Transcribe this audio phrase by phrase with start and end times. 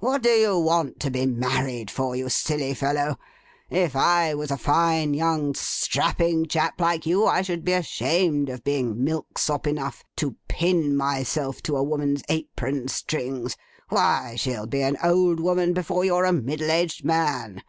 [0.00, 3.18] What do you want to be married for, you silly fellow?
[3.68, 8.64] If I was a fine, young, strapping chap like you, I should be ashamed of
[8.64, 13.54] being milksop enough to pin myself to a woman's apron strings!
[13.90, 17.62] Why, she'll be an old woman before you're a middle aged man!